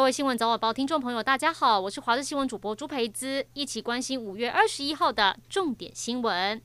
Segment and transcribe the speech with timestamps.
[0.00, 6.62] 各位新闻早晚报听众朋友，大家好，我是华视新闻主播朱培姿，一起关心五月二十一号的重点新闻。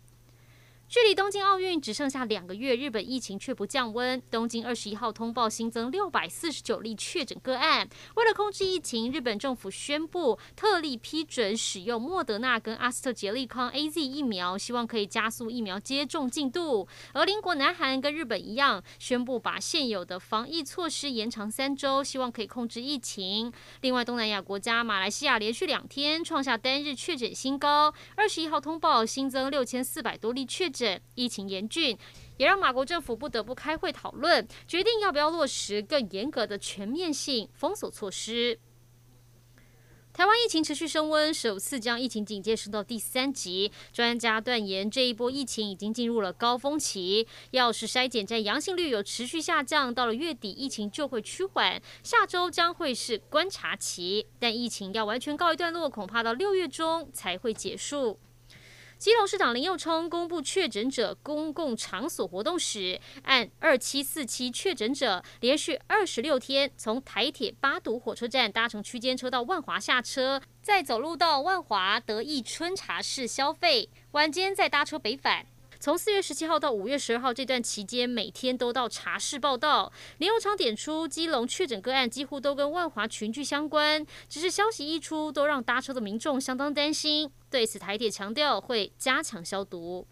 [0.88, 4.22] 距离东京奥运只剩下两个月，日本疫情却不降温。
[4.30, 7.90] 东京二十一号通报新增六百四十九例确诊个案。
[8.16, 16.88] 为了控制疫情，日本政府宣布特例批准使用莫德纳跟阿斯特捷利康 （AZ） 疫苗，希望可以加速疫苗接种进度。
[17.14, 23.52] 而邻国南韩跟日本一样，宣布把现有的防疫措施延长三周，希望可以控制疫情。
[23.82, 31.02] 另外，东南亚国家马来西亚连续两天创下单日确诊新高，二十一号通报新增六千四百多例确诊。
[31.16, 31.98] 疫情严峻，
[32.36, 38.60] 也让马国政府不得不开会讨论，决定要不要落实更严格的全面性封锁措施。
[40.12, 43.70] 台湾疫情持续升温，首次将疫情警戒升到第三级。
[43.92, 47.28] 专家断言，这一波疫情已经进入了高峰期。
[47.52, 51.82] 要是筛检站阳性率有持续下降，到了月底疫情就会趋缓。
[52.02, 58.18] 下周将会是观察期，但疫情要完全告一段落，恐怕到六月中才会结束。
[58.98, 75.46] 基隆市长林佑称公布确诊者公共场所活动时，按二七四七确诊者连续二十六天从台铁八堵火车站搭乘区间车到万华下车，再走路到万华德意春茶室消费，晚间再搭车北返。
[75.80, 79.92] 从四月十七号到五月十二号这段期间，每天都到茶室报道。
[80.18, 87.30] 林右昌点出，基隆确诊个案几乎都跟万华群聚相关，只是消息一出，都让搭车的民众相当担心。
[87.50, 90.08] 对此，台铁强调会加强消毒。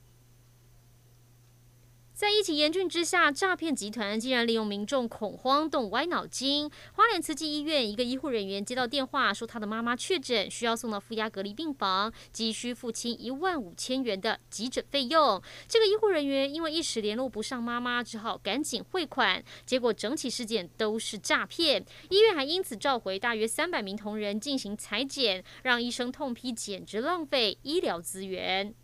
[2.13, 6.69] 在疫情严峻之下，诈骗集团竟然利用民众恐慌动歪脑筋。
[6.93, 15.41] 花莲慈济医院一个医护人员接到电话，说他的妈妈确诊，需要送到负压隔离病房，急需付清一万五千元的急诊费用。
[15.67, 19.43] 这个医护人员因为一时联络不上妈妈，只好赶紧汇款。
[19.65, 28.75] 结果整起事件都是诈骗，医院还因此召回大约三百名同仁进行裁检，让医生痛批简直浪费医疗资源。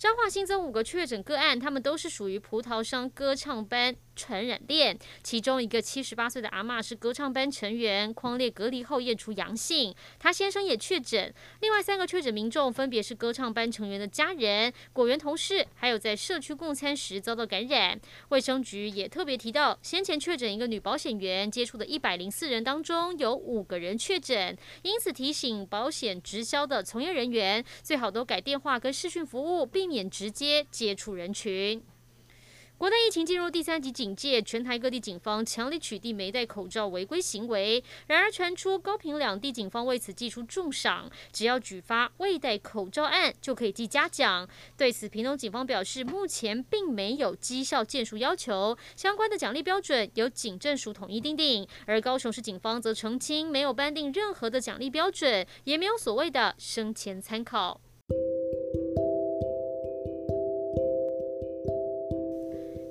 [0.00, 3.94] 彰化新增五个确诊个案，他们都是属于葡萄商歌唱班。
[4.20, 11.32] 传染链，其中一个七十八岁的阿嬷是歌唱班成员，匡列隔离后验出阳性，她先生也确诊。
[11.60, 17.98] 另外三个确诊民众分别是歌唱班成员的家人、果园同事，还有在社区共餐时遭到感染。
[18.28, 31.82] 卫生局也特别提到，先前确诊一个女保险员接触的一百零四人当中，有五个人确诊，因此提醒保险直销的从业人员，最好都改电话跟视讯服务，避免直接接触人群。
[32.80, 37.84] 国内疫情进入第三级警戒，全台各地警方强力取缔没戴口罩违规行为。
[38.06, 44.48] 然而传出高屏两地警方为此祭出重赏，只要举发未戴口罩案就可以记嘉奖。
[44.78, 51.68] 对此，屏东警方表示，目前并没有绩效建树要求，相关的奖励标准由警政署统一订定。
[51.84, 57.78] 而高雄市警方则澄清，没有颁定任何的奖励标准，也没有所谓的升迁参考。